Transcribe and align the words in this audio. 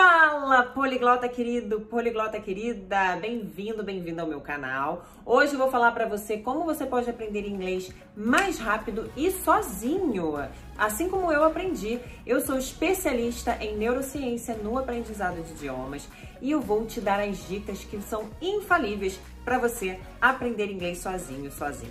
Fala, 0.00 0.62
poliglota 0.62 1.28
querido, 1.28 1.80
poliglota 1.80 2.38
querida, 2.38 3.16
bem-vindo, 3.16 3.82
bem-vindo 3.82 4.20
ao 4.20 4.28
meu 4.28 4.40
canal. 4.40 5.04
Hoje 5.26 5.54
eu 5.54 5.58
vou 5.58 5.72
falar 5.72 5.90
para 5.90 6.06
você 6.06 6.36
como 6.36 6.64
você 6.64 6.86
pode 6.86 7.10
aprender 7.10 7.44
inglês 7.48 7.92
mais 8.14 8.60
rápido 8.60 9.10
e 9.16 9.28
sozinho, 9.32 10.34
assim 10.78 11.08
como 11.08 11.32
eu 11.32 11.42
aprendi. 11.42 11.98
Eu 12.24 12.40
sou 12.40 12.56
especialista 12.56 13.56
em 13.60 13.76
neurociência 13.76 14.54
no 14.54 14.78
aprendizado 14.78 15.42
de 15.42 15.50
idiomas 15.50 16.08
e 16.40 16.52
eu 16.52 16.60
vou 16.60 16.86
te 16.86 17.00
dar 17.00 17.18
as 17.18 17.48
dicas 17.48 17.82
que 17.82 18.00
são 18.00 18.30
infalíveis 18.40 19.18
para 19.44 19.58
você 19.58 19.98
aprender 20.20 20.70
inglês 20.70 20.98
sozinho, 20.98 21.50
sozinha. 21.50 21.90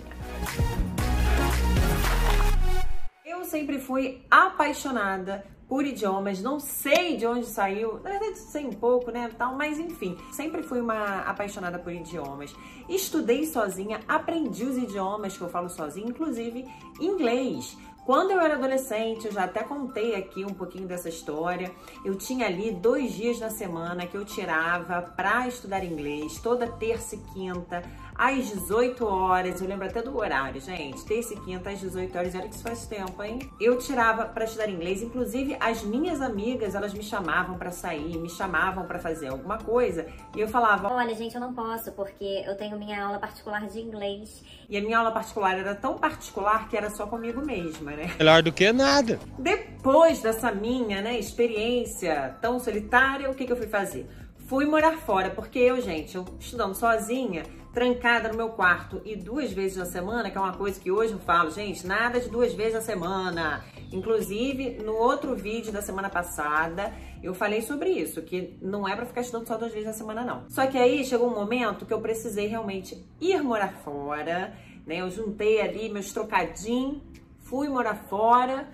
Eu 3.22 3.44
sempre 3.44 3.78
fui 3.78 4.22
apaixonada 4.30 5.44
por 5.68 5.84
idiomas, 5.84 6.40
não 6.40 6.58
sei 6.58 7.16
de 7.16 7.26
onde 7.26 7.46
saiu, 7.46 8.00
na 8.02 8.10
verdade 8.10 8.38
sei 8.38 8.66
um 8.66 8.72
pouco, 8.72 9.10
né, 9.10 9.30
tal, 9.36 9.54
mas 9.54 9.78
enfim, 9.78 10.16
sempre 10.32 10.62
fui 10.62 10.80
uma 10.80 11.20
apaixonada 11.20 11.78
por 11.78 11.92
idiomas. 11.92 12.54
Estudei 12.88 13.44
sozinha, 13.44 14.00
aprendi 14.08 14.64
os 14.64 14.78
idiomas 14.78 15.36
que 15.36 15.42
eu 15.42 15.48
falo 15.48 15.68
sozinha, 15.68 16.08
inclusive 16.08 16.66
inglês. 16.98 17.76
Quando 18.08 18.30
eu 18.30 18.40
era 18.40 18.54
adolescente, 18.54 19.26
eu 19.26 19.32
já 19.32 19.44
até 19.44 19.62
contei 19.62 20.14
aqui 20.14 20.42
um 20.42 20.54
pouquinho 20.54 20.88
dessa 20.88 21.10
história. 21.10 21.70
Eu 22.02 22.14
tinha 22.14 22.46
ali 22.46 22.72
dois 22.72 23.12
dias 23.12 23.38
na 23.38 23.50
semana 23.50 24.06
que 24.06 24.16
eu 24.16 24.24
tirava 24.24 25.02
para 25.02 25.46
estudar 25.46 25.84
inglês, 25.84 26.38
toda 26.38 26.66
terça 26.66 27.16
e 27.16 27.18
quinta, 27.18 27.82
às 28.18 28.48
18 28.48 29.06
horas. 29.06 29.60
Eu 29.60 29.68
lembro 29.68 29.86
até 29.86 30.02
do 30.02 30.16
horário, 30.18 30.60
gente. 30.60 31.04
Terça 31.04 31.34
e 31.34 31.40
quinta, 31.40 31.70
às 31.70 31.78
18 31.78 32.18
horas. 32.18 32.34
Olha 32.34 32.48
que 32.48 32.54
isso 32.54 32.64
faz 32.64 32.84
tempo, 32.86 33.22
hein? 33.22 33.38
Eu 33.60 33.78
tirava 33.78 34.24
para 34.24 34.44
estudar 34.44 34.68
inglês. 34.68 35.00
Inclusive, 35.00 35.56
as 35.60 35.84
minhas 35.84 36.20
amigas, 36.20 36.74
elas 36.74 36.92
me 36.92 37.04
chamavam 37.04 37.56
para 37.56 37.70
sair, 37.70 38.18
me 38.18 38.28
chamavam 38.28 38.84
para 38.86 38.98
fazer 38.98 39.28
alguma 39.28 39.58
coisa. 39.58 40.06
E 40.34 40.40
eu 40.40 40.48
falava: 40.48 40.92
Olha, 40.92 41.14
gente, 41.14 41.36
eu 41.36 41.40
não 41.40 41.54
posso 41.54 41.92
porque 41.92 42.42
eu 42.44 42.56
tenho 42.56 42.76
minha 42.76 43.04
aula 43.04 43.20
particular 43.20 43.68
de 43.68 43.80
inglês. 43.80 44.42
E 44.68 44.76
a 44.76 44.80
minha 44.80 44.98
aula 44.98 45.12
particular 45.12 45.56
era 45.56 45.74
tão 45.74 45.96
particular 45.96 46.68
que 46.68 46.76
era 46.76 46.90
só 46.90 47.06
comigo 47.06 47.40
mesma, 47.40 47.92
né? 47.92 48.14
Melhor 48.18 48.42
do 48.42 48.52
que 48.52 48.72
nada. 48.72 49.18
Depois 49.38 50.20
dessa 50.20 50.50
minha 50.50 51.00
né, 51.00 51.18
experiência 51.18 52.36
tão 52.40 52.58
solitária, 52.58 53.30
o 53.30 53.34
que, 53.34 53.46
que 53.46 53.52
eu 53.52 53.56
fui 53.56 53.68
fazer? 53.68 54.08
Fui 54.48 54.64
morar 54.64 54.96
fora, 54.96 55.28
porque 55.28 55.58
eu, 55.58 55.78
gente, 55.78 56.16
eu 56.16 56.24
estudando 56.40 56.74
sozinha, 56.74 57.42
trancada 57.70 58.30
no 58.30 58.34
meu 58.34 58.48
quarto 58.48 58.98
e 59.04 59.14
duas 59.14 59.52
vezes 59.52 59.76
na 59.76 59.84
semana, 59.84 60.30
que 60.30 60.38
é 60.38 60.40
uma 60.40 60.54
coisa 60.54 60.80
que 60.80 60.90
hoje 60.90 61.12
eu 61.12 61.18
falo, 61.18 61.50
gente, 61.50 61.86
nada 61.86 62.18
de 62.18 62.30
duas 62.30 62.54
vezes 62.54 62.72
na 62.72 62.80
semana. 62.80 63.62
Inclusive, 63.92 64.82
no 64.82 64.94
outro 64.94 65.36
vídeo 65.36 65.70
da 65.70 65.82
semana 65.82 66.08
passada, 66.08 66.90
eu 67.22 67.34
falei 67.34 67.60
sobre 67.60 67.90
isso, 67.90 68.22
que 68.22 68.56
não 68.62 68.88
é 68.88 68.96
para 68.96 69.04
ficar 69.04 69.20
estudando 69.20 69.46
só 69.46 69.58
duas 69.58 69.70
vezes 69.70 69.86
na 69.86 69.92
semana, 69.92 70.24
não. 70.24 70.48
Só 70.48 70.66
que 70.66 70.78
aí 70.78 71.04
chegou 71.04 71.28
um 71.28 71.34
momento 71.34 71.84
que 71.84 71.92
eu 71.92 72.00
precisei 72.00 72.46
realmente 72.46 73.06
ir 73.20 73.42
morar 73.42 73.74
fora, 73.84 74.54
né? 74.86 75.02
Eu 75.02 75.10
juntei 75.10 75.60
ali 75.60 75.90
meus 75.90 76.10
trocadinhos 76.10 77.02
fui 77.48 77.68
morar 77.68 77.94
fora 77.94 78.68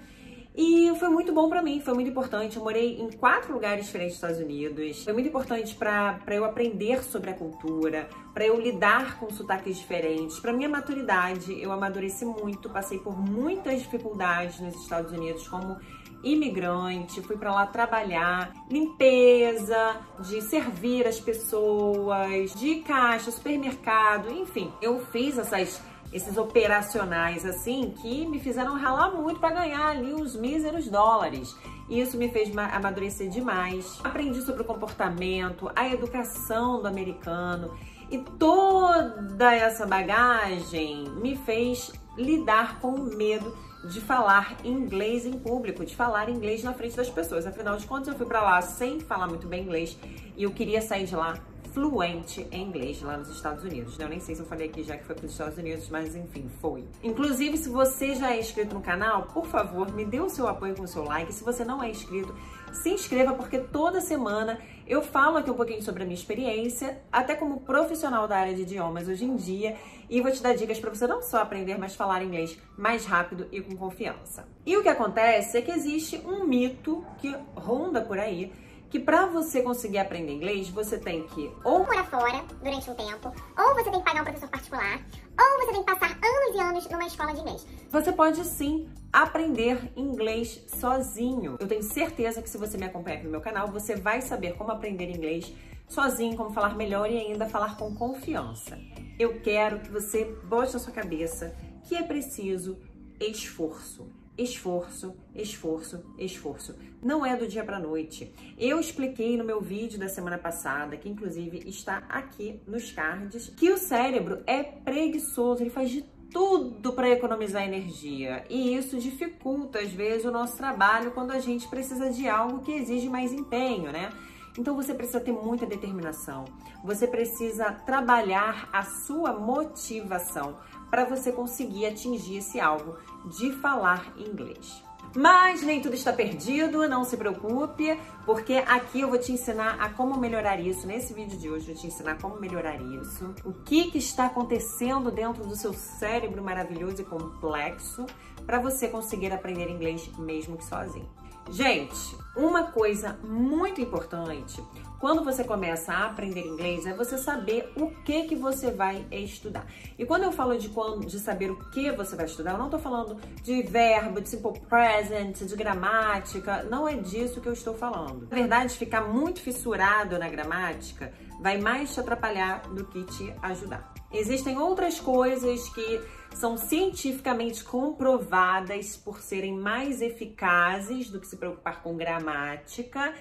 e 0.56 0.94
foi 1.00 1.08
muito 1.08 1.32
bom 1.32 1.48
para 1.48 1.60
mim, 1.60 1.80
foi 1.80 1.94
muito 1.94 2.10
importante. 2.10 2.56
Eu 2.56 2.62
morei 2.62 3.00
em 3.00 3.10
quatro 3.10 3.52
lugares 3.52 3.86
diferentes 3.86 4.14
dos 4.14 4.22
Estados 4.22 4.38
Unidos. 4.38 5.02
Foi 5.02 5.12
muito 5.12 5.28
importante 5.28 5.74
para 5.74 6.20
eu 6.28 6.44
aprender 6.44 7.02
sobre 7.02 7.30
a 7.30 7.34
cultura, 7.34 8.08
para 8.32 8.46
eu 8.46 8.60
lidar 8.60 9.18
com 9.18 9.28
sotaques 9.30 9.76
diferentes. 9.76 10.38
Para 10.38 10.52
minha 10.52 10.68
maturidade, 10.68 11.60
eu 11.60 11.72
amadureci 11.72 12.24
muito, 12.24 12.70
passei 12.70 13.00
por 13.00 13.18
muitas 13.18 13.82
dificuldades 13.82 14.60
nos 14.60 14.76
Estados 14.76 15.10
Unidos, 15.10 15.48
como 15.48 15.76
imigrante, 16.22 17.20
fui 17.20 17.36
para 17.36 17.52
lá 17.52 17.66
trabalhar, 17.66 18.52
limpeza, 18.70 19.96
de 20.20 20.40
servir 20.40 21.06
as 21.06 21.20
pessoas, 21.20 22.54
de 22.54 22.76
caixa, 22.76 23.30
supermercado, 23.30 24.32
enfim. 24.32 24.72
Eu 24.80 25.04
fiz 25.06 25.36
essas 25.36 25.82
esses 26.14 26.36
operacionais 26.36 27.44
assim 27.44 27.92
que 28.00 28.24
me 28.24 28.38
fizeram 28.38 28.78
ralar 28.78 29.10
muito 29.10 29.40
para 29.40 29.52
ganhar 29.52 29.88
ali 29.88 30.14
uns 30.14 30.36
míseros 30.36 30.88
dólares. 30.88 31.56
Isso 31.90 32.16
me 32.16 32.30
fez 32.30 32.56
amadurecer 32.56 33.28
demais. 33.28 33.98
Aprendi 34.04 34.40
sobre 34.42 34.62
o 34.62 34.64
comportamento, 34.64 35.70
a 35.74 35.88
educação 35.88 36.80
do 36.80 36.86
americano 36.86 37.76
e 38.08 38.18
toda 38.38 39.52
essa 39.52 39.84
bagagem 39.84 41.10
me 41.20 41.36
fez 41.36 41.92
lidar 42.16 42.78
com 42.78 42.92
o 42.92 43.16
medo 43.16 43.52
de 43.90 44.00
falar 44.00 44.56
inglês 44.64 45.26
em 45.26 45.32
público, 45.32 45.84
de 45.84 45.96
falar 45.96 46.28
inglês 46.28 46.62
na 46.62 46.72
frente 46.72 46.96
das 46.96 47.10
pessoas. 47.10 47.44
Afinal 47.44 47.76
de 47.76 47.86
contas, 47.86 48.08
eu 48.08 48.14
fui 48.14 48.24
para 48.24 48.40
lá 48.40 48.62
sem 48.62 49.00
falar 49.00 49.26
muito 49.26 49.48
bem 49.48 49.64
inglês 49.64 49.98
e 50.36 50.44
eu 50.44 50.52
queria 50.52 50.80
sair 50.80 51.06
de 51.06 51.16
lá 51.16 51.34
fluente 51.74 52.46
em 52.52 52.68
inglês 52.68 53.02
lá 53.02 53.16
nos 53.16 53.28
Estados 53.28 53.64
Unidos. 53.64 53.98
Eu 53.98 54.08
nem 54.08 54.20
sei 54.20 54.36
se 54.36 54.40
eu 54.40 54.46
falei 54.46 54.68
aqui 54.68 54.84
já 54.84 54.96
que 54.96 55.04
foi 55.04 55.16
para 55.16 55.26
os 55.26 55.32
Estados 55.32 55.58
Unidos, 55.58 55.88
mas 55.90 56.14
enfim, 56.14 56.48
foi. 56.60 56.84
Inclusive, 57.02 57.58
se 57.58 57.68
você 57.68 58.14
já 58.14 58.32
é 58.32 58.38
inscrito 58.38 58.74
no 58.74 58.80
canal, 58.80 59.24
por 59.24 59.44
favor, 59.46 59.92
me 59.92 60.04
dê 60.04 60.20
o 60.20 60.30
seu 60.30 60.46
apoio 60.46 60.76
com 60.76 60.84
o 60.84 60.88
seu 60.88 61.02
like. 61.02 61.34
Se 61.34 61.42
você 61.42 61.64
não 61.64 61.82
é 61.82 61.90
inscrito, 61.90 62.32
se 62.72 62.90
inscreva 62.90 63.34
porque 63.34 63.58
toda 63.58 64.00
semana 64.00 64.60
eu 64.86 65.02
falo 65.02 65.36
aqui 65.36 65.50
um 65.50 65.54
pouquinho 65.54 65.82
sobre 65.82 66.04
a 66.04 66.06
minha 66.06 66.16
experiência, 66.16 67.02
até 67.10 67.34
como 67.34 67.60
profissional 67.60 68.28
da 68.28 68.36
área 68.36 68.54
de 68.54 68.62
idiomas 68.62 69.08
hoje 69.08 69.24
em 69.24 69.34
dia, 69.34 69.76
e 70.08 70.20
vou 70.20 70.30
te 70.30 70.42
dar 70.42 70.54
dicas 70.54 70.78
para 70.78 70.90
você 70.90 71.06
não 71.06 71.22
só 71.22 71.38
aprender, 71.38 71.76
mas 71.76 71.96
falar 71.96 72.22
inglês 72.22 72.56
mais 72.76 73.04
rápido 73.04 73.48
e 73.50 73.60
com 73.60 73.74
confiança. 73.76 74.46
E 74.64 74.76
o 74.76 74.82
que 74.82 74.88
acontece 74.88 75.58
é 75.58 75.62
que 75.62 75.72
existe 75.72 76.22
um 76.24 76.44
mito 76.44 77.04
que 77.18 77.34
ronda 77.56 78.00
por 78.00 78.18
aí 78.18 78.52
que 78.94 79.00
para 79.00 79.26
você 79.26 79.60
conseguir 79.60 79.98
aprender 79.98 80.32
inglês, 80.32 80.68
você 80.68 80.96
tem 80.96 81.26
que 81.26 81.50
ou 81.64 81.80
morar 81.80 82.04
fora 82.04 82.44
durante 82.62 82.88
um 82.88 82.94
tempo, 82.94 83.34
ou 83.58 83.74
você 83.74 83.90
tem 83.90 83.98
que 83.98 84.04
pagar 84.04 84.20
um 84.20 84.24
professor 84.24 84.48
particular, 84.48 85.04
ou 85.36 85.66
você 85.66 85.72
tem 85.72 85.82
que 85.82 85.92
passar 85.92 86.12
anos 86.12 86.54
e 86.54 86.60
anos 86.60 86.88
numa 86.88 87.04
escola 87.04 87.34
de 87.34 87.40
inglês. 87.40 87.66
Você 87.90 88.12
pode 88.12 88.44
sim 88.44 88.88
aprender 89.12 89.90
inglês 89.96 90.62
sozinho. 90.68 91.56
Eu 91.58 91.66
tenho 91.66 91.82
certeza 91.82 92.40
que 92.40 92.48
se 92.48 92.56
você 92.56 92.78
me 92.78 92.84
acompanha 92.84 93.16
aqui 93.16 93.24
no 93.24 93.32
meu 93.32 93.40
canal, 93.40 93.66
você 93.66 93.96
vai 93.96 94.22
saber 94.22 94.54
como 94.54 94.70
aprender 94.70 95.10
inglês 95.10 95.52
sozinho, 95.88 96.36
como 96.36 96.50
falar 96.50 96.76
melhor 96.76 97.10
e 97.10 97.18
ainda 97.18 97.48
falar 97.48 97.76
com 97.76 97.92
confiança. 97.96 98.78
Eu 99.18 99.40
quero 99.40 99.80
que 99.80 99.90
você 99.90 100.24
bote 100.44 100.72
na 100.72 100.78
sua 100.78 100.92
cabeça 100.92 101.52
que 101.82 101.96
é 101.96 102.02
preciso 102.04 102.78
esforço 103.18 104.06
esforço, 104.36 105.14
esforço, 105.34 106.04
esforço. 106.18 106.74
Não 107.02 107.24
é 107.24 107.36
do 107.36 107.46
dia 107.46 107.64
para 107.64 107.78
noite. 107.78 108.32
Eu 108.58 108.80
expliquei 108.80 109.36
no 109.36 109.44
meu 109.44 109.60
vídeo 109.60 109.98
da 109.98 110.08
semana 110.08 110.38
passada, 110.38 110.96
que 110.96 111.08
inclusive 111.08 111.62
está 111.68 111.98
aqui 112.08 112.60
nos 112.66 112.90
cards, 112.90 113.52
que 113.56 113.70
o 113.70 113.76
cérebro 113.76 114.42
é 114.46 114.62
preguiçoso, 114.62 115.62
ele 115.62 115.70
faz 115.70 115.90
de 115.90 116.02
tudo 116.34 116.92
para 116.92 117.08
economizar 117.08 117.62
energia 117.62 118.44
e 118.50 118.74
isso 118.74 118.98
dificulta 118.98 119.78
às 119.78 119.92
vezes 119.92 120.24
o 120.24 120.32
nosso 120.32 120.56
trabalho 120.56 121.12
quando 121.12 121.30
a 121.30 121.38
gente 121.38 121.68
precisa 121.68 122.10
de 122.10 122.28
algo 122.28 122.60
que 122.62 122.72
exige 122.72 123.08
mais 123.08 123.32
empenho, 123.32 123.92
né? 123.92 124.10
Então 124.58 124.74
você 124.74 124.94
precisa 124.94 125.20
ter 125.20 125.32
muita 125.32 125.66
determinação. 125.66 126.44
Você 126.84 127.06
precisa 127.06 127.72
trabalhar 127.72 128.68
a 128.72 128.82
sua 128.82 129.32
motivação 129.32 130.56
para 130.90 131.04
você 131.04 131.32
conseguir 131.32 131.86
atingir 131.86 132.36
esse 132.36 132.60
alvo 132.60 132.96
de 133.26 133.52
falar 133.52 134.12
inglês. 134.16 134.82
Mas 135.16 135.62
nem 135.62 135.80
tudo 135.80 135.94
está 135.94 136.12
perdido, 136.12 136.88
não 136.88 137.04
se 137.04 137.16
preocupe, 137.16 137.96
porque 138.26 138.54
aqui 138.54 139.00
eu 139.00 139.08
vou 139.08 139.18
te 139.18 139.30
ensinar 139.30 139.80
a 139.80 139.88
como 139.88 140.18
melhorar 140.18 140.58
isso. 140.58 140.88
Nesse 140.88 141.14
vídeo 141.14 141.38
de 141.38 141.48
hoje 141.48 141.68
eu 141.68 141.74
vou 141.74 141.82
te 141.82 141.86
ensinar 141.86 142.18
como 142.20 142.40
melhorar 142.40 142.80
isso, 142.80 143.32
o 143.44 143.52
que, 143.52 143.92
que 143.92 143.98
está 143.98 144.26
acontecendo 144.26 145.12
dentro 145.12 145.44
do 145.44 145.54
seu 145.54 145.72
cérebro 145.72 146.42
maravilhoso 146.42 147.02
e 147.02 147.04
complexo 147.04 148.06
para 148.44 148.58
você 148.58 148.88
conseguir 148.88 149.32
aprender 149.32 149.70
inglês 149.70 150.08
mesmo 150.18 150.56
que 150.56 150.64
sozinho. 150.64 151.08
Gente, 151.50 152.16
uma 152.34 152.64
coisa 152.64 153.18
muito 153.22 153.80
importante 153.80 154.62
quando 154.98 155.22
você 155.22 155.44
começa 155.44 155.92
a 155.92 156.06
aprender 156.06 156.40
inglês 156.40 156.86
é 156.86 156.94
você 156.94 157.18
saber 157.18 157.70
o 157.76 157.90
que 157.90 158.24
que 158.24 158.34
você 158.34 158.70
vai 158.70 159.06
estudar. 159.12 159.66
E 159.98 160.06
quando 160.06 160.22
eu 160.22 160.32
falo 160.32 160.56
de, 160.56 160.70
quando, 160.70 161.04
de 161.04 161.18
saber 161.18 161.50
o 161.50 161.56
que 161.70 161.92
você 161.92 162.16
vai 162.16 162.24
estudar, 162.24 162.52
eu 162.52 162.58
não 162.58 162.66
estou 162.66 162.80
falando 162.80 163.20
de 163.42 163.62
verbo, 163.62 164.18
de 164.20 164.30
simple 164.30 164.58
present, 164.60 165.42
de 165.42 165.54
gramática, 165.54 166.62
não 166.62 166.88
é 166.88 166.94
disso 166.94 167.38
que 167.42 167.46
eu 167.46 167.52
estou 167.52 167.74
falando. 167.74 168.26
Na 168.30 168.34
verdade, 168.34 168.78
ficar 168.78 169.02
muito 169.02 169.40
fissurado 169.40 170.18
na 170.18 170.28
gramática 170.30 171.12
vai 171.38 171.58
mais 171.58 171.92
te 171.92 172.00
atrapalhar 172.00 172.62
do 172.70 172.86
que 172.86 173.04
te 173.04 173.34
ajudar. 173.42 173.92
Existem 174.10 174.56
outras 174.56 174.98
coisas 174.98 175.68
que 175.68 176.00
são 176.38 176.56
cientificamente 176.56 177.62
comprovadas 177.64 178.96
por 178.96 179.20
serem 179.20 179.56
mais 179.56 180.02
eficazes 180.02 181.10
do 181.10 181.20
que 181.20 181.26
se 181.26 181.36
preocupar 181.36 181.82
com 181.82 181.96
gramática 181.96 183.14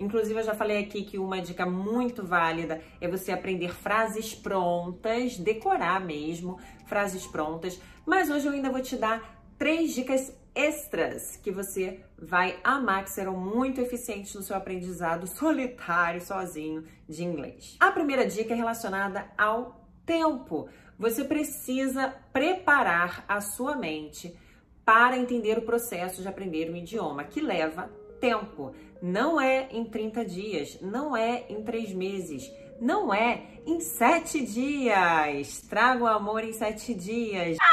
Inclusive, 0.00 0.40
eu 0.40 0.44
já 0.44 0.54
falei 0.54 0.78
aqui 0.78 1.02
que 1.02 1.18
uma 1.18 1.42
dica 1.42 1.66
muito 1.66 2.24
válida 2.24 2.80
é 3.02 3.06
você 3.06 3.30
aprender 3.30 3.74
frases 3.74 4.34
prontas, 4.34 5.36
decorar 5.36 6.00
mesmo 6.00 6.58
frases 6.86 7.26
prontas. 7.26 7.78
Mas 8.06 8.30
hoje 8.30 8.46
eu 8.46 8.52
ainda 8.52 8.70
vou 8.70 8.80
te 8.80 8.96
dar 8.96 9.44
três 9.58 9.94
dicas 9.94 10.34
extras 10.54 11.36
que 11.36 11.50
você 11.50 12.00
vai 12.18 12.58
amar, 12.64 13.04
que 13.04 13.10
serão 13.10 13.36
muito 13.36 13.78
eficientes 13.78 14.34
no 14.34 14.42
seu 14.42 14.56
aprendizado 14.56 15.26
solitário, 15.26 16.22
sozinho 16.22 16.82
de 17.06 17.22
inglês. 17.22 17.76
A 17.78 17.92
primeira 17.92 18.26
dica 18.26 18.54
é 18.54 18.56
relacionada 18.56 19.30
ao 19.36 19.86
tempo. 20.06 20.66
Você 21.00 21.24
precisa 21.24 22.14
preparar 22.30 23.24
a 23.26 23.40
sua 23.40 23.74
mente 23.74 24.38
para 24.84 25.16
entender 25.16 25.56
o 25.56 25.62
processo 25.62 26.20
de 26.20 26.28
aprender 26.28 26.70
um 26.70 26.76
idioma, 26.76 27.24
que 27.24 27.40
leva 27.40 27.90
tempo. 28.20 28.74
Não 29.00 29.40
é 29.40 29.66
em 29.70 29.82
30 29.82 30.22
dias, 30.26 30.78
não 30.82 31.16
é 31.16 31.46
em 31.48 31.62
3 31.62 31.94
meses, 31.94 32.52
não 32.78 33.14
é 33.14 33.46
em 33.66 33.80
7 33.80 34.44
dias. 34.44 35.62
Traga 35.62 36.04
o 36.04 36.06
amor 36.06 36.44
em 36.44 36.52
7 36.52 36.92
dias. 36.92 37.56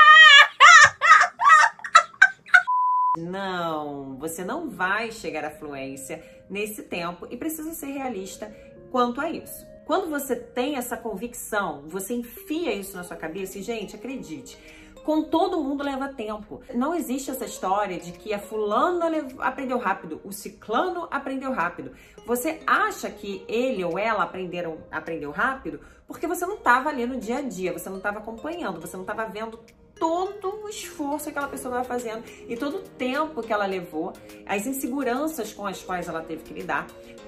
Não, 3.18 4.16
você 4.20 4.46
não 4.46 4.70
vai 4.70 5.12
chegar 5.12 5.44
à 5.44 5.50
fluência 5.50 6.24
nesse 6.48 6.84
tempo 6.84 7.28
e 7.32 7.36
precisa 7.36 7.74
ser 7.74 7.88
realista 7.88 8.56
quanto 8.92 9.20
a 9.20 9.28
isso. 9.28 9.66
Quando 9.88 10.10
você 10.10 10.36
tem 10.36 10.76
essa 10.76 10.98
convicção, 10.98 11.84
você 11.88 12.14
enfia 12.14 12.74
isso 12.74 12.98
na 12.98 13.06
sua 13.06 13.16
cabeça 13.16 13.58
e, 13.58 13.62
gente, 13.62 13.96
acredite, 13.96 14.58
com 15.06 15.24
todo 15.24 15.64
mundo 15.64 15.82
leva 15.82 16.10
tempo. 16.10 16.62
Não 16.76 16.94
existe 16.94 17.32
essa 17.32 17.46
história 17.46 17.98
de 17.98 18.12
que 18.12 18.34
a 18.34 18.40
fulana 18.40 19.10
aprendeu 19.40 19.78
rápido, 19.78 20.20
o 20.26 20.34
ciclano 20.34 21.08
aprendeu 21.10 21.54
rápido. 21.54 21.94
Você 22.26 22.60
acha 22.68 23.10
que 23.10 23.46
ele 23.48 23.82
ou 23.82 23.98
ela 23.98 24.24
aprenderam, 24.24 24.80
aprendeu 24.92 25.32
rápido 25.32 25.80
porque 26.06 26.28
você 26.28 26.46
não 26.46 26.56
estava 26.56 26.90
ali 26.90 27.06
no 27.06 27.18
dia 27.18 27.38
a 27.38 27.42
dia, 27.42 27.72
você 27.72 27.90
não 27.90 27.98
estava 27.98 28.20
acompanhando, 28.20 28.82
você 28.82 28.98
não 28.98 29.04
estava 29.04 29.26
vendo 29.26 29.58
todo 29.96 30.66
o 30.66 30.68
esforço 30.68 31.24
que 31.24 31.30
aquela 31.30 31.48
pessoa 31.48 31.80
estava 31.80 31.88
fazendo 31.88 32.26
e 32.46 32.58
todo 32.58 32.80
o 32.80 32.82
tempo 32.82 33.42
que 33.42 33.54
ela 33.54 33.66
levou, 33.66 34.12
as 34.46 34.68
inseguranças 34.68 35.54
com 35.54 35.66
as 35.66 35.82
quais 35.82 36.10
ela 36.10 36.22
teve 36.22 36.44
que 36.44 36.54
lidar 36.54 36.88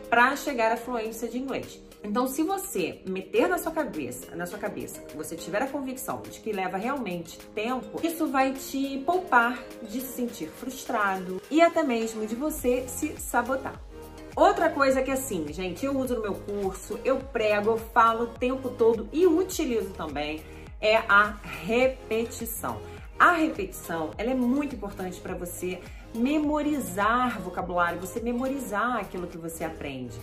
para 0.09 0.35
chegar 0.35 0.73
à 0.73 0.77
fluência 0.77 1.29
de 1.29 1.38
inglês. 1.38 1.88
Então, 2.03 2.27
se 2.27 2.43
você 2.43 3.01
meter 3.05 3.47
na 3.47 3.57
sua 3.57 3.71
cabeça, 3.71 4.35
na 4.35 4.45
sua 4.45 4.57
cabeça, 4.57 5.03
você 5.15 5.35
tiver 5.35 5.61
a 5.61 5.67
convicção 5.67 6.21
de 6.21 6.39
que 6.39 6.51
leva 6.51 6.77
realmente 6.77 7.37
tempo, 7.53 7.99
isso 8.01 8.27
vai 8.27 8.53
te 8.53 9.03
poupar 9.05 9.61
de 9.81 9.99
se 9.99 10.13
sentir 10.13 10.47
frustrado 10.47 11.41
e 11.51 11.61
até 11.61 11.83
mesmo 11.83 12.25
de 12.25 12.35
você 12.35 12.85
se 12.87 13.17
sabotar. 13.17 13.79
Outra 14.35 14.69
coisa 14.69 15.01
que 15.01 15.11
assim, 15.11 15.51
gente, 15.51 15.85
eu 15.85 15.97
uso 15.97 16.15
no 16.15 16.21
meu 16.21 16.33
curso, 16.33 16.97
eu 17.03 17.17
prego, 17.17 17.71
eu 17.71 17.77
falo 17.77 18.23
o 18.23 18.27
tempo 18.27 18.69
todo 18.69 19.09
e 19.11 19.27
utilizo 19.27 19.89
também 19.89 20.41
é 20.79 20.97
a 21.09 21.35
repetição. 21.65 22.79
A 23.17 23.33
repetição, 23.33 24.11
ela 24.17 24.31
é 24.31 24.33
muito 24.33 24.75
importante 24.75 25.19
para 25.19 25.35
você 25.35 25.81
memorizar 26.15 27.41
vocabulário, 27.41 27.99
você 27.99 28.21
memorizar 28.21 28.95
aquilo 28.95 29.27
que 29.27 29.37
você 29.37 29.65
aprende. 29.65 30.17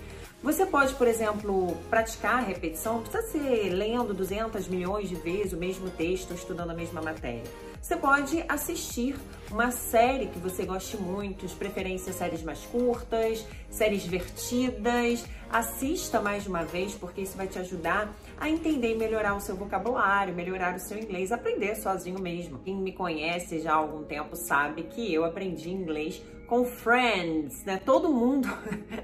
Você 0.47 0.65
pode, 0.65 0.95
por 0.95 1.09
exemplo, 1.09 1.77
praticar 1.91 2.35
a 2.35 2.41
repetição, 2.41 2.99
não 2.99 3.03
precisa 3.03 3.33
ser 3.33 3.69
lendo 3.71 4.15
200 4.15 4.69
milhões 4.69 5.09
de 5.09 5.17
vezes 5.17 5.53
o 5.53 5.57
mesmo 5.57 5.91
texto, 5.91 6.33
estudando 6.35 6.71
a 6.71 6.75
mesma 6.75 7.03
matéria. 7.03 7.43
Você 7.83 7.97
pode 7.97 8.45
assistir 8.49 9.17
uma 9.51 9.73
série 9.73 10.27
que 10.27 10.39
você 10.39 10.65
goste 10.65 10.97
muito, 10.99 11.49
de 11.49 11.55
preferência 11.57 12.13
séries 12.13 12.45
mais 12.45 12.61
curtas, 12.61 13.45
séries 13.69 14.03
divertidas. 14.03 15.25
Assista 15.51 16.21
mais 16.21 16.45
de 16.45 16.49
uma 16.49 16.65
vez, 16.65 16.95
porque 16.95 17.23
isso 17.23 17.37
vai 17.37 17.49
te 17.49 17.59
ajudar 17.59 18.15
a 18.39 18.49
entender 18.49 18.93
e 18.93 18.95
melhorar 18.97 19.35
o 19.35 19.41
seu 19.41 19.57
vocabulário, 19.57 20.35
melhorar 20.35 20.75
o 20.75 20.79
seu 20.79 20.99
inglês, 20.99 21.33
aprender 21.33 21.75
sozinho 21.77 22.21
mesmo. 22.21 22.59
Quem 22.59 22.77
me 22.77 22.93
conhece 22.93 23.61
já 23.61 23.73
há 23.73 23.77
algum 23.77 24.05
tempo 24.05 24.37
sabe 24.37 24.83
que 24.85 25.13
eu 25.13 25.25
aprendi 25.25 25.71
inglês 25.71 26.23
com 26.47 26.65
Friends, 26.65 27.65
né? 27.65 27.81
Todo 27.85 28.13
mundo, 28.13 28.49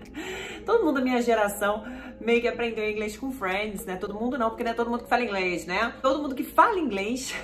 todo 0.65 0.85
mundo 0.85 0.97
da 0.97 1.01
minha 1.01 1.21
geração 1.21 1.85
meio 2.21 2.41
que 2.41 2.49
aprendeu 2.49 2.89
inglês 2.89 3.17
com 3.17 3.33
Friends, 3.33 3.85
né? 3.85 3.97
Todo 3.97 4.15
mundo 4.15 4.39
não, 4.39 4.51
porque 4.51 4.63
não 4.63 4.71
é 4.71 4.75
todo 4.75 4.91
mundo 4.91 5.03
que 5.03 5.09
fala 5.09 5.25
inglês, 5.25 5.67
né? 5.67 5.95
Todo 6.01 6.23
mundo 6.23 6.35
que 6.35 6.45
fala 6.45 6.79
inglês 6.79 7.35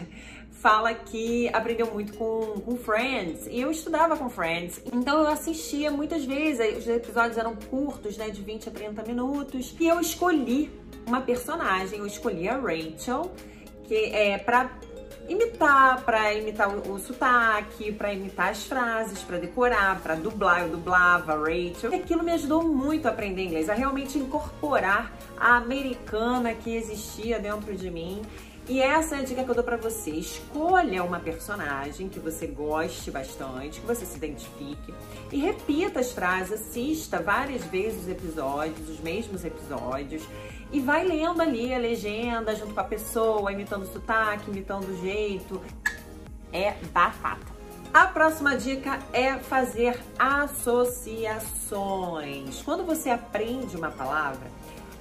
fala 0.60 0.92
que 0.92 1.48
aprendeu 1.48 1.86
muito 1.92 2.14
com, 2.14 2.60
com 2.60 2.76
Friends. 2.76 3.46
E 3.46 3.60
eu 3.60 3.70
estudava 3.70 4.16
com 4.16 4.28
Friends. 4.28 4.80
Então 4.92 5.22
eu 5.22 5.28
assistia 5.28 5.90
muitas 5.90 6.24
vezes. 6.24 6.78
Os 6.78 6.88
episódios 6.88 7.38
eram 7.38 7.54
curtos, 7.54 8.16
né? 8.16 8.28
De 8.30 8.42
20 8.42 8.68
a 8.68 8.72
30 8.72 9.02
minutos. 9.04 9.74
E 9.78 9.86
eu 9.86 10.00
escolhi 10.00 10.70
uma 11.06 11.20
personagem. 11.20 12.00
Eu 12.00 12.06
escolhi 12.06 12.48
a 12.48 12.56
Rachel, 12.56 13.30
que 13.84 13.94
é 13.94 14.36
pra 14.38 14.70
imitar, 15.28 16.02
para 16.04 16.34
imitar 16.34 16.68
o, 16.68 16.94
o 16.94 16.98
sotaque, 16.98 17.92
para 17.92 18.12
imitar 18.12 18.50
as 18.50 18.64
frases, 18.64 19.22
para 19.22 19.38
decorar, 19.38 20.00
para 20.00 20.16
dublar. 20.16 20.62
Eu 20.62 20.70
dublava 20.70 21.36
Rachel. 21.36 21.92
E 21.92 21.96
aquilo 21.96 22.24
me 22.24 22.32
ajudou 22.32 22.64
muito 22.64 23.06
a 23.06 23.10
aprender 23.10 23.44
inglês, 23.44 23.70
a 23.70 23.74
realmente 23.74 24.18
incorporar 24.18 25.16
a 25.38 25.56
americana 25.56 26.52
que 26.52 26.74
existia 26.74 27.38
dentro 27.38 27.76
de 27.76 27.90
mim 27.90 28.22
e 28.68 28.82
essa 28.82 29.16
é 29.16 29.20
a 29.20 29.22
dica 29.22 29.42
que 29.42 29.50
eu 29.50 29.54
dou 29.54 29.64
pra 29.64 29.78
você. 29.78 30.10
Escolha 30.10 31.02
uma 31.02 31.18
personagem 31.18 32.08
que 32.08 32.18
você 32.18 32.46
goste 32.46 33.10
bastante, 33.10 33.80
que 33.80 33.86
você 33.86 34.04
se 34.04 34.16
identifique 34.16 34.94
e 35.32 35.38
repita 35.38 36.00
as 36.00 36.12
frases, 36.12 36.52
assista 36.52 37.18
várias 37.18 37.64
vezes 37.64 38.02
os 38.02 38.08
episódios, 38.08 38.88
os 38.88 39.00
mesmos 39.00 39.44
episódios 39.44 40.22
e 40.70 40.80
vai 40.80 41.02
lendo 41.04 41.40
ali 41.40 41.72
a 41.72 41.78
legenda 41.78 42.54
junto 42.54 42.74
com 42.74 42.80
a 42.80 42.84
pessoa, 42.84 43.50
imitando 43.50 43.84
o 43.84 43.86
sotaque, 43.86 44.50
imitando 44.50 44.86
o 44.88 45.00
jeito. 45.00 45.62
É 46.52 46.74
batata. 46.92 47.56
A 47.92 48.06
próxima 48.06 48.54
dica 48.54 49.00
é 49.12 49.36
fazer 49.38 50.00
associações. 50.18 52.62
Quando 52.62 52.84
você 52.84 53.08
aprende 53.08 53.76
uma 53.76 53.90
palavra, 53.90 54.46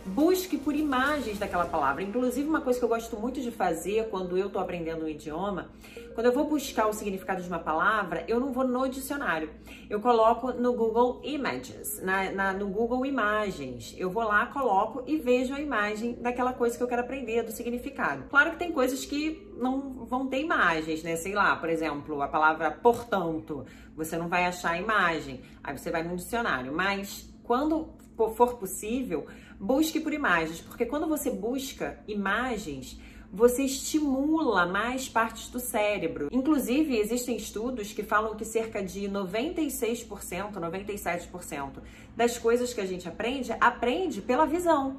busque 0.08 0.58
por 0.58 0.76
imagens 0.76 1.38
daquela 1.38 1.66
palavra. 1.66 2.02
Inclusive, 2.02 2.48
uma 2.48 2.62
coisa 2.62 2.80
que 2.80 2.86
eu 2.86 2.90
gosto 2.90 3.18
muito 3.18 3.42
de 3.42 3.52
fazer 3.52 4.10
quando 4.10 4.38
eu 4.38 4.48
estou 4.48 4.62
aprendendo 4.62 5.06
um 5.06 5.08
idioma, 5.08 5.70
quando 6.16 6.28
eu 6.28 6.34
vou 6.34 6.48
buscar 6.48 6.88
o 6.88 6.94
significado 6.94 7.44
de 7.44 7.48
uma 7.48 7.60
palavra, 7.60 8.24
eu 8.28 8.40
não 8.40 8.52
vou 8.52 8.68
no 8.68 8.88
dicionário. 8.88 9.52
Eu 9.90 10.00
coloco 10.00 10.52
no 10.52 10.74
Google 10.74 11.22
Images, 11.24 12.02
na, 12.02 12.32
na, 12.32 12.54
no 12.54 12.68
Google 12.70 13.06
Imagens. 13.06 13.94
Eu 13.98 14.10
vou 14.10 14.24
lá, 14.24 14.48
coloco 14.48 15.04
e 15.06 15.18
vejo 15.18 15.54
a 15.54 15.62
imagem 15.62 16.14
daquela 16.14 16.54
coisa 16.54 16.76
que 16.76 16.82
eu 16.82 16.88
quero 16.88 17.02
aprender, 17.02 17.44
do 17.44 17.52
significado. 17.52 18.24
Claro 18.30 18.52
que 18.52 18.58
tem 18.58 18.72
coisas 18.72 19.06
que 19.06 19.48
não 19.58 20.06
vão 20.06 20.28
ter 20.28 20.42
imagens, 20.42 21.04
né? 21.04 21.16
Sei 21.16 21.34
lá, 21.34 21.56
por 21.56 21.70
exemplo, 21.70 22.22
a 22.22 22.28
palavra 22.28 22.72
portanto, 22.72 23.66
você 23.96 24.18
não 24.18 24.28
vai 24.28 24.46
achar 24.46 24.72
a 24.72 24.80
imagem. 24.80 25.42
Aí 25.64 25.78
você 25.78 25.92
vai 25.92 26.02
no 26.02 26.16
dicionário. 26.16 26.74
Mas 26.74 27.32
quando 27.44 27.96
for 28.36 28.56
possível, 28.56 29.28
busque 29.60 30.00
por 30.00 30.14
imagens, 30.14 30.62
porque 30.62 30.86
quando 30.86 31.08
você 31.08 31.32
busca 31.32 32.00
imagens, 32.08 33.00
você 33.32 33.64
estimula 33.64 34.66
mais 34.66 35.08
partes 35.10 35.50
do 35.50 35.60
cérebro. 35.60 36.30
Inclusive, 36.32 36.98
existem 36.98 37.36
estudos 37.36 37.92
que 37.94 38.04
falam 38.04 38.36
que 38.36 38.46
cerca 38.46 38.82
de 38.82 39.02
96%, 39.02 40.08
97% 40.54 41.70
das 42.16 42.38
coisas 42.38 42.74
que 42.74 42.82
a 42.82 42.86
gente 42.86 43.08
aprende, 43.08 43.52
aprende 43.60 44.22
pela 44.22 44.46
visão. 44.46 44.98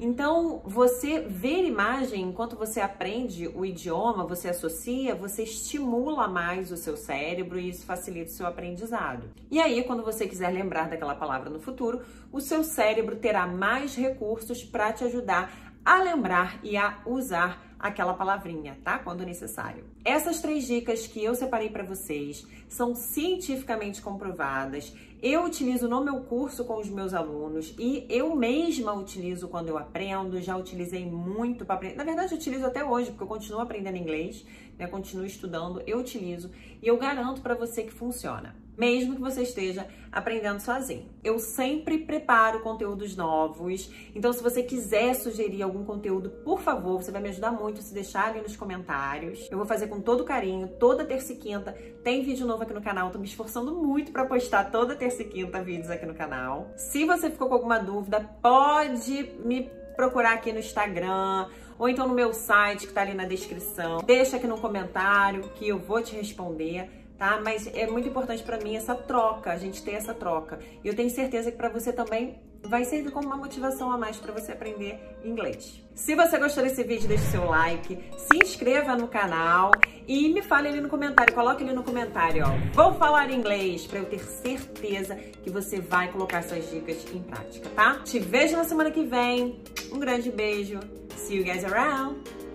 Então, 0.00 0.62
você 0.64 1.20
ver 1.20 1.64
imagem 1.64 2.22
enquanto 2.22 2.54
você 2.54 2.80
aprende 2.80 3.48
o 3.48 3.66
idioma, 3.66 4.24
você 4.24 4.48
associa, 4.48 5.12
você 5.12 5.42
estimula 5.42 6.28
mais 6.28 6.70
o 6.70 6.76
seu 6.76 6.96
cérebro 6.96 7.58
e 7.58 7.68
isso 7.68 7.84
facilita 7.84 8.30
o 8.30 8.34
seu 8.34 8.46
aprendizado. 8.46 9.28
E 9.50 9.60
aí, 9.60 9.82
quando 9.82 10.04
você 10.04 10.28
quiser 10.28 10.50
lembrar 10.50 10.88
daquela 10.88 11.16
palavra 11.16 11.50
no 11.50 11.58
futuro, 11.58 12.02
o 12.30 12.40
seu 12.40 12.62
cérebro 12.62 13.16
terá 13.16 13.44
mais 13.44 13.96
recursos 13.96 14.62
para 14.62 14.92
te 14.92 15.02
ajudar 15.02 15.68
a 15.84 16.00
lembrar 16.00 16.60
e 16.62 16.76
a 16.76 16.98
usar 17.04 17.67
aquela 17.78 18.14
palavrinha, 18.14 18.78
tá? 18.82 18.98
Quando 18.98 19.24
necessário. 19.24 19.84
Essas 20.04 20.40
três 20.40 20.66
dicas 20.66 21.06
que 21.06 21.22
eu 21.22 21.34
separei 21.34 21.70
para 21.70 21.84
vocês 21.84 22.46
são 22.68 22.94
cientificamente 22.94 24.02
comprovadas. 24.02 24.92
Eu 25.22 25.44
utilizo 25.44 25.88
no 25.88 26.02
meu 26.02 26.20
curso 26.20 26.64
com 26.64 26.78
os 26.78 26.88
meus 26.88 27.14
alunos 27.14 27.74
e 27.78 28.06
eu 28.08 28.34
mesma 28.34 28.92
utilizo 28.92 29.48
quando 29.48 29.68
eu 29.68 29.78
aprendo. 29.78 30.40
Já 30.40 30.56
utilizei 30.56 31.04
muito 31.04 31.64
para 31.64 31.76
aprender. 31.76 31.96
Na 31.96 32.04
verdade, 32.04 32.32
eu 32.32 32.38
utilizo 32.38 32.66
até 32.66 32.84
hoje, 32.84 33.10
porque 33.10 33.24
eu 33.24 33.28
continuo 33.28 33.60
aprendendo 33.60 33.96
inglês, 33.96 34.44
né? 34.78 34.86
Continuo 34.86 35.26
estudando, 35.26 35.82
eu 35.86 35.98
utilizo 35.98 36.50
e 36.82 36.86
eu 36.86 36.96
garanto 36.96 37.40
para 37.40 37.54
você 37.54 37.82
que 37.82 37.92
funciona 37.92 38.67
mesmo 38.78 39.16
que 39.16 39.20
você 39.20 39.42
esteja 39.42 39.86
aprendendo 40.12 40.60
sozinho. 40.60 41.10
Eu 41.22 41.38
sempre 41.40 41.98
preparo 41.98 42.60
conteúdos 42.60 43.16
novos, 43.16 43.90
então 44.14 44.32
se 44.32 44.42
você 44.42 44.62
quiser 44.62 45.14
sugerir 45.14 45.62
algum 45.62 45.84
conteúdo, 45.84 46.30
por 46.44 46.60
favor, 46.60 47.02
você 47.02 47.10
vai 47.10 47.20
me 47.20 47.28
ajudar 47.28 47.50
muito 47.50 47.82
se 47.82 47.92
deixar 47.92 48.28
ali 48.28 48.40
nos 48.40 48.56
comentários. 48.56 49.48
Eu 49.50 49.58
vou 49.58 49.66
fazer 49.66 49.88
com 49.88 50.00
todo 50.00 50.24
carinho, 50.24 50.68
toda 50.78 51.04
terça 51.04 51.32
e 51.32 51.36
quinta 51.36 51.76
tem 52.04 52.22
vídeo 52.22 52.46
novo 52.46 52.62
aqui 52.62 52.72
no 52.72 52.80
canal, 52.80 53.10
tô 53.10 53.18
me 53.18 53.26
esforçando 53.26 53.74
muito 53.74 54.12
para 54.12 54.24
postar 54.24 54.70
toda 54.70 54.94
terça 54.94 55.22
e 55.22 55.24
quinta 55.24 55.60
vídeos 55.62 55.90
aqui 55.90 56.06
no 56.06 56.14
canal. 56.14 56.70
Se 56.76 57.04
você 57.04 57.28
ficou 57.28 57.48
com 57.48 57.54
alguma 57.54 57.78
dúvida, 57.78 58.20
pode 58.40 59.32
me 59.44 59.68
procurar 59.96 60.34
aqui 60.34 60.52
no 60.52 60.60
Instagram 60.60 61.48
ou 61.76 61.88
então 61.88 62.06
no 62.06 62.14
meu 62.14 62.32
site 62.32 62.86
que 62.86 62.92
tá 62.92 63.02
ali 63.02 63.14
na 63.14 63.24
descrição. 63.24 63.98
Deixa 64.04 64.36
aqui 64.36 64.46
no 64.46 64.58
comentário 64.58 65.42
que 65.56 65.68
eu 65.68 65.78
vou 65.78 66.00
te 66.00 66.14
responder 66.14 66.88
tá? 67.18 67.40
Mas 67.42 67.66
é 67.74 67.86
muito 67.86 68.08
importante 68.08 68.42
para 68.42 68.58
mim 68.58 68.76
essa 68.76 68.94
troca, 68.94 69.52
a 69.52 69.58
gente 69.58 69.82
ter 69.82 69.92
essa 69.92 70.14
troca. 70.14 70.58
E 70.84 70.88
eu 70.88 70.94
tenho 70.94 71.10
certeza 71.10 71.50
que 71.50 71.56
para 71.56 71.68
você 71.68 71.92
também 71.92 72.40
vai 72.62 72.84
servir 72.84 73.10
como 73.10 73.26
uma 73.26 73.36
motivação 73.36 73.90
a 73.90 73.98
mais 73.98 74.16
para 74.16 74.32
você 74.32 74.52
aprender 74.52 74.98
inglês. 75.24 75.82
Se 75.94 76.14
você 76.14 76.38
gostou 76.38 76.62
desse 76.62 76.82
vídeo, 76.82 77.08
deixe 77.08 77.24
seu 77.24 77.44
like, 77.44 77.98
se 78.16 78.36
inscreva 78.36 78.96
no 78.96 79.08
canal 79.08 79.70
e 80.06 80.28
me 80.32 80.42
fale 80.42 80.68
ali 80.68 80.80
no 80.80 80.88
comentário, 80.88 81.34
coloque 81.34 81.62
ali 81.62 81.72
no 81.72 81.82
comentário, 81.82 82.44
ó, 82.46 82.72
vou 82.72 82.94
falar 82.98 83.30
inglês, 83.30 83.86
para 83.86 84.00
eu 84.00 84.06
ter 84.06 84.20
certeza 84.20 85.14
que 85.16 85.50
você 85.50 85.80
vai 85.80 86.10
colocar 86.10 86.42
suas 86.42 86.70
dicas 86.70 87.04
em 87.12 87.20
prática, 87.20 87.68
tá? 87.70 88.00
Te 88.04 88.18
vejo 88.18 88.56
na 88.56 88.64
semana 88.64 88.90
que 88.90 89.04
vem, 89.04 89.60
um 89.92 89.98
grande 89.98 90.30
beijo, 90.30 90.80
see 91.16 91.38
you 91.38 91.44
guys 91.44 91.64
around! 91.64 92.47